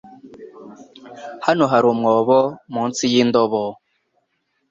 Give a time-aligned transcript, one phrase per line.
[1.45, 2.37] Hano hari umwobo
[2.73, 3.63] munsi yindobo.